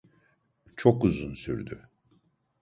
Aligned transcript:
Çok 0.75 1.05
uzun 1.05 1.33
sürdü. 1.33 1.87